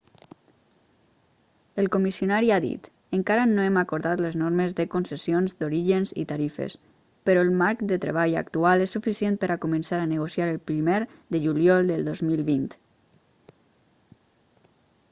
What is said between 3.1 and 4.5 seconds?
encara no hem acordat les